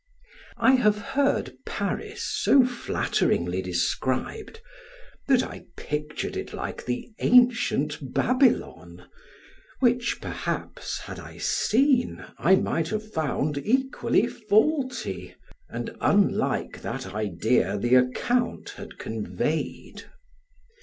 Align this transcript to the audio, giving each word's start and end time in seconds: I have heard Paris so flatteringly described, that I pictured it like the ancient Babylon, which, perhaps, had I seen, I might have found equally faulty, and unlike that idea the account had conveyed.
I 0.57 0.71
have 0.77 0.97
heard 0.97 1.57
Paris 1.63 2.23
so 2.23 2.65
flatteringly 2.65 3.61
described, 3.61 4.59
that 5.27 5.43
I 5.43 5.65
pictured 5.77 6.35
it 6.35 6.53
like 6.53 6.83
the 6.87 7.11
ancient 7.19 7.99
Babylon, 8.11 9.07
which, 9.79 10.19
perhaps, 10.19 11.01
had 11.01 11.19
I 11.19 11.37
seen, 11.37 12.25
I 12.39 12.55
might 12.55 12.87
have 12.87 13.13
found 13.13 13.59
equally 13.59 14.25
faulty, 14.25 15.35
and 15.69 15.95
unlike 16.01 16.81
that 16.81 17.05
idea 17.13 17.77
the 17.77 17.93
account 17.93 18.69
had 18.77 18.97
conveyed. 18.97 20.05